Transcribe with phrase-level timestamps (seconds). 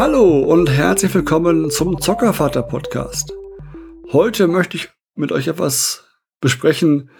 [0.00, 3.34] Hallo und herzlich willkommen zum Zockervater Podcast.
[4.10, 6.06] Heute möchte ich mit euch etwas
[6.40, 7.10] besprechen,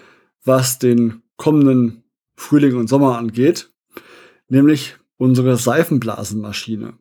[0.46, 2.04] was den kommenden
[2.36, 3.70] Frühling und Sommer angeht,
[4.48, 6.95] nämlich unsere Seifenblasenmaschine.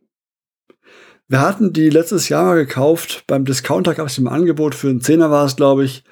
[1.30, 3.24] Wir hatten die letztes Jahr mal gekauft.
[3.26, 6.04] Beim Discounter gab es im Angebot für einen Zehner war es, glaube ich.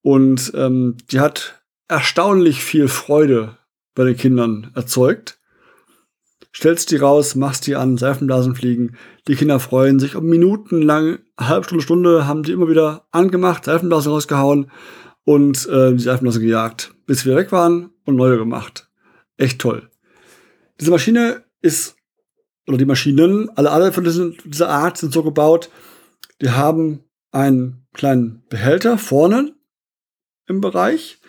[0.00, 3.58] Und ähm, die hat erstaunlich viel Freude
[3.96, 5.37] bei den Kindern erzeugt.
[6.54, 8.96] Stellst die raus, machst die an, Seifenblasen fliegen.
[9.26, 10.16] Die Kinder freuen sich.
[10.16, 14.70] Und minutenlang, halbe Stunde, Stunde haben die immer wieder angemacht, Seifenblasen rausgehauen
[15.24, 18.88] und äh, die Seifenblasen gejagt, bis wir weg waren und neue gemacht.
[19.36, 19.90] Echt toll.
[20.80, 21.96] Diese Maschine ist,
[22.66, 25.70] oder die Maschinen, alle, alle von dieser Art sind so gebaut,
[26.40, 29.54] die haben einen kleinen Behälter vorne
[30.46, 31.20] im Bereich,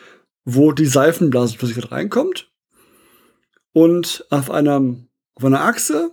[0.46, 2.52] wo die Seifenblasenflüssigkeit reinkommt.
[3.72, 4.96] Und auf einer,
[5.40, 6.12] auf einer Achse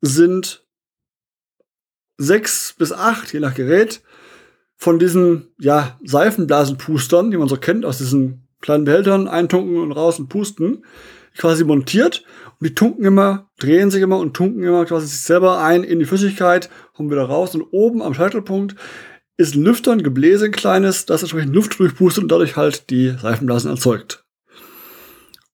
[0.00, 0.66] sind
[2.18, 4.02] sechs bis acht, je nach Gerät,
[4.76, 10.18] von diesen ja, Seifenblasenpustern, die man so kennt, aus diesen kleinen Behältern, eintunken und raus
[10.18, 10.84] und pusten,
[11.36, 12.24] quasi montiert.
[12.58, 16.00] Und die tunken immer, drehen sich immer und tunken immer quasi sich selber ein in
[16.00, 17.54] die Flüssigkeit, kommen wieder raus.
[17.54, 18.74] Und oben am Scheitelpunkt
[19.36, 23.10] ist ein Lüfter, ein Gebläse, ein kleines, das entsprechend Luft durchpustet und dadurch halt die
[23.10, 24.24] Seifenblasen erzeugt.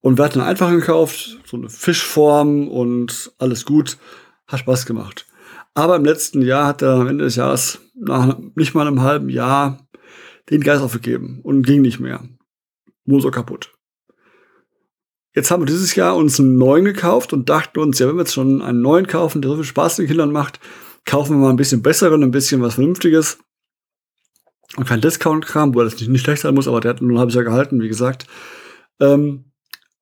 [0.01, 3.99] Und wir hatten einfach gekauft, so eine Fischform und alles gut.
[4.47, 5.27] Hat Spaß gemacht.
[5.75, 9.29] Aber im letzten Jahr hat er am Ende des Jahres, nach nicht mal einem halben
[9.29, 9.87] Jahr,
[10.51, 12.25] den Geist aufgegeben und ging nicht mehr.
[13.05, 13.75] Motor kaputt.
[15.35, 18.23] Jetzt haben wir dieses Jahr uns einen neuen gekauft und dachten uns, ja, wenn wir
[18.23, 20.59] jetzt schon einen neuen kaufen, der so viel Spaß den Kindern macht,
[21.05, 23.39] kaufen wir mal ein bisschen besseren, ein bisschen was Vernünftiges
[24.77, 27.19] und kein Discount-Kram, wo das nicht, nicht schlecht sein muss, aber der hat nur ein
[27.19, 28.27] halbes Jahr gehalten, wie gesagt.
[29.01, 29.48] Ähm,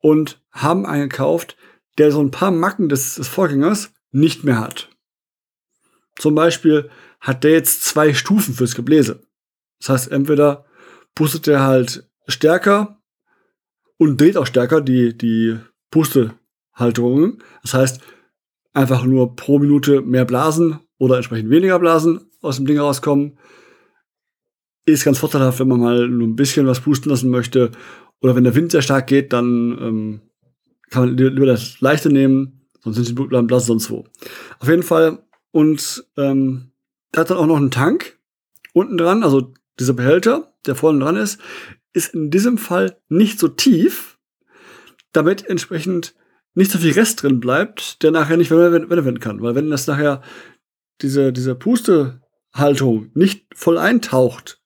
[0.01, 1.57] und haben einen gekauft,
[1.99, 4.91] der so ein paar Macken des, des Vorgängers nicht mehr hat.
[6.17, 9.23] Zum Beispiel hat der jetzt zwei Stufen fürs Gebläse.
[9.81, 10.65] Das heißt, entweder
[11.15, 13.01] pustet der halt stärker
[13.99, 15.59] und dreht auch stärker die, die
[15.91, 17.43] Pustehalterungen.
[17.63, 18.01] Das heißt,
[18.73, 23.39] einfach nur pro Minute mehr Blasen oder entsprechend weniger Blasen aus dem Ding rauskommen
[24.87, 27.73] ist ganz vorteilhaft, wenn man mal nur ein bisschen was pusten lassen möchte.
[28.21, 30.21] Oder wenn der Wind sehr stark geht, dann ähm,
[30.91, 34.05] kann man lieber das Leichte nehmen, sonst sind die Blasen sonst wo.
[34.59, 35.19] Auf jeden Fall.
[35.51, 36.73] Und ähm,
[37.13, 38.19] da hat dann auch noch einen Tank
[38.73, 41.41] unten dran, also dieser Behälter, der vorne dran ist,
[41.93, 44.19] ist in diesem Fall nicht so tief,
[45.13, 46.15] damit entsprechend
[46.55, 49.41] nicht so viel Rest drin bleibt, der nachher nicht verwendet kann.
[49.41, 50.23] Weil wenn das nachher
[51.03, 54.61] diese, diese Pustehaltung nicht voll eintaucht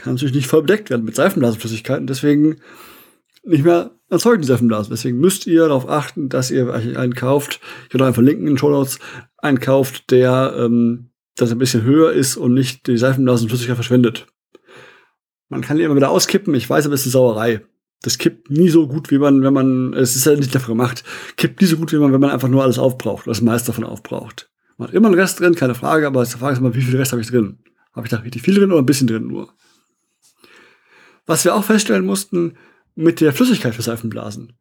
[0.00, 2.56] kann natürlich nicht voll bedeckt werden mit Seifenblasenflüssigkeiten, deswegen
[3.44, 4.90] nicht mehr erzeugen die Seifenblasen.
[4.90, 8.58] Deswegen müsst ihr darauf achten, dass ihr einen kauft, ich werde einfach verlinken in den
[8.58, 8.98] Show Notes,
[9.38, 14.26] einen kauft, der ähm, das ein bisschen höher ist und nicht die Seifenblasenflüssigkeit verschwendet.
[15.48, 17.60] Man kann die immer wieder auskippen, ich weiß, aber es ist eine Sauerei.
[18.02, 21.04] Das kippt nie so gut, wie man, wenn man, es ist ja nicht dafür gemacht,
[21.36, 23.84] kippt nie so gut, wie man, wenn man einfach nur alles aufbraucht, das meiste davon
[23.84, 24.50] aufbraucht.
[24.78, 26.96] Man hat immer einen Rest drin, keine Frage, aber die Frage ist immer, wie viel
[26.96, 27.58] Rest habe ich drin?
[27.92, 29.52] Habe ich da richtig viel drin oder ein bisschen drin nur?
[31.30, 32.56] Was wir auch feststellen mussten
[32.96, 34.54] mit der Flüssigkeit für Seifenblasen.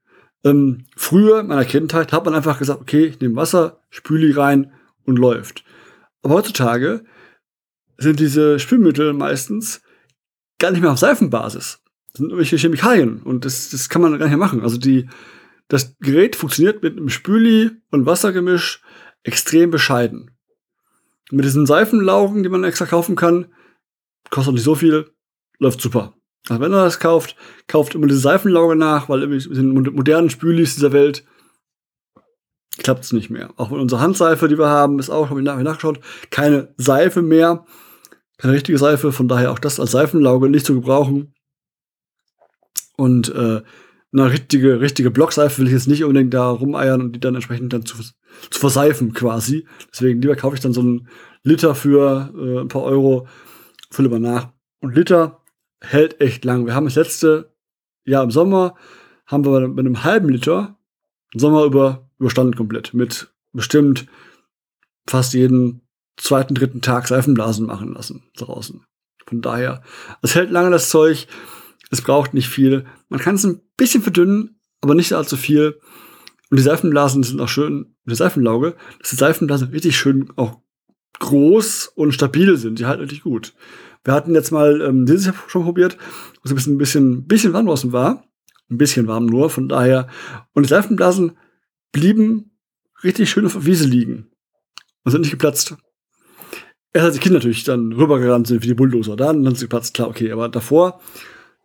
[0.43, 4.71] Ähm, früher, in meiner Kindheit, hat man einfach gesagt, okay, ich nehme Wasser, spüle rein
[5.03, 5.63] und läuft.
[6.21, 7.03] Aber heutzutage
[7.97, 9.81] sind diese Spülmittel meistens
[10.59, 11.81] gar nicht mehr auf Seifenbasis.
[12.11, 14.61] Das sind irgendwelche Chemikalien und das, das kann man gar nicht mehr machen.
[14.61, 15.09] Also die,
[15.69, 18.83] das Gerät funktioniert mit einem Spüli und Wassergemisch
[19.23, 20.37] extrem bescheiden.
[21.31, 23.47] mit diesen Seifenlaugen, die man extra kaufen kann,
[24.29, 25.09] kostet auch nicht so viel,
[25.57, 26.13] läuft super.
[26.47, 27.35] Also wenn ihr das kauft,
[27.67, 31.25] kauft immer diese Seifenlauge nach, weil in den modernen Spülis dieser Welt
[32.77, 33.51] klappt es nicht mehr.
[33.57, 35.99] Auch mit unserer Handseife, die wir haben, ist auch, habe ich nachher nachgeschaut,
[36.31, 37.65] keine Seife mehr.
[38.37, 41.33] Keine richtige Seife, von daher auch das als Seifenlauge nicht zu gebrauchen.
[42.95, 43.61] Und äh,
[44.11, 47.73] eine richtige, richtige Blockseife will ich jetzt nicht unbedingt da rumeiern und die dann entsprechend
[47.73, 49.67] dann zu, zu verseifen quasi.
[49.91, 51.09] Deswegen lieber kaufe ich dann so einen
[51.43, 53.27] Liter für äh, ein paar Euro,
[53.91, 54.53] fülle mal nach.
[54.79, 55.41] Und Liter
[55.81, 56.65] hält echt lang.
[56.65, 57.53] Wir haben das letzte
[58.05, 58.75] Jahr im Sommer,
[59.25, 60.77] haben wir mit einem halben Liter
[61.33, 62.93] den Sommer über, überstanden komplett.
[62.93, 64.07] Mit bestimmt
[65.07, 65.81] fast jeden
[66.17, 68.83] zweiten, dritten Tag Seifenblasen machen lassen draußen.
[69.25, 69.83] Von daher,
[70.21, 71.27] es hält lange das Zeug.
[71.91, 72.85] Es braucht nicht viel.
[73.09, 75.79] Man kann es ein bisschen verdünnen, aber nicht allzu viel.
[76.49, 80.61] Und die Seifenblasen sind auch schön, die Seifenlauge, dass die Seifenblasen richtig schön auch
[81.19, 82.79] groß und stabil sind.
[82.79, 83.53] Die halten richtig gut.
[84.03, 85.97] Wir hatten jetzt mal ähm, dieses Jahr schon probiert,
[86.41, 88.23] wo es ein bisschen, ein bisschen, warm draußen war.
[88.69, 90.07] Ein bisschen warm nur, von daher.
[90.53, 91.37] Und die Seifenblasen
[91.91, 92.51] blieben
[93.03, 94.29] richtig schön auf der Wiese liegen.
[95.03, 95.75] und sind nicht geplatzt.
[96.93, 99.93] Erst als die Kinder natürlich dann rübergerannt sind wie die Bulldozer, dann, sind sie geplatzt,
[99.93, 100.99] klar, okay, aber davor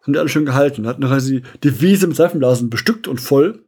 [0.02, 3.64] haben die alle schön gehalten, hatten quasi die Wiese mit Seifenblasen bestückt und voll,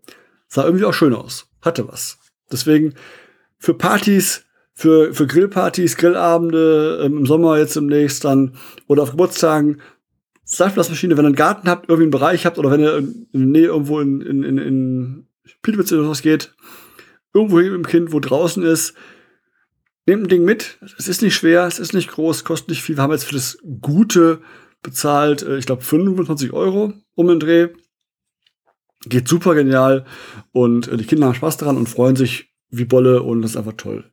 [0.48, 2.18] sah irgendwie auch schön aus, hatte was.
[2.52, 2.94] Deswegen
[3.58, 4.44] für Partys,
[4.76, 8.56] für, für Grillpartys, Grillabende ähm, im Sommer jetzt demnächst dann
[8.86, 9.80] oder auf Geburtstagen,
[10.44, 13.40] Seifenblasmaschine, wenn ihr einen Garten habt, irgendwie einen Bereich habt oder wenn ihr in der
[13.40, 15.28] Nähe irgendwo in, in, in, in
[15.62, 16.54] Pielwitz oder was geht,
[17.32, 18.94] irgendwo hin mit dem Kind, wo draußen ist,
[20.04, 20.78] nehmt ein Ding mit.
[20.98, 22.96] Es ist nicht schwer, es ist nicht groß, kostet nicht viel.
[22.96, 24.42] Wir haben jetzt für das Gute
[24.82, 27.68] bezahlt, äh, ich glaube, 25 Euro um den Dreh.
[29.06, 30.04] Geht super genial
[30.52, 33.56] und äh, die Kinder haben Spaß daran und freuen sich wie Bolle und das ist
[33.56, 34.04] einfach toll.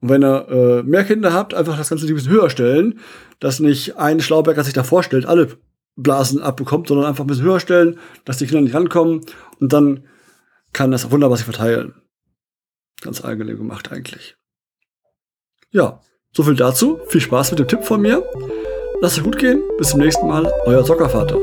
[0.00, 3.00] Und wenn ihr äh, mehr Kinder habt, einfach das Ganze ein bisschen höher stellen,
[3.40, 5.48] dass nicht ein Schlauberger sich da vorstellt, alle
[5.96, 9.20] Blasen abbekommt, sondern einfach ein bisschen höher stellen, dass die Kinder nicht rankommen
[9.60, 10.04] und dann
[10.72, 11.94] kann das wunderbar sich verteilen.
[13.00, 14.36] Ganz angenehm gemacht eigentlich.
[15.70, 16.00] Ja,
[16.32, 17.00] so viel dazu.
[17.08, 18.22] Viel Spaß mit dem Tipp von mir.
[19.00, 19.60] Lasst es gut gehen.
[19.78, 20.50] Bis zum nächsten Mal.
[20.66, 21.38] Euer Zockervater.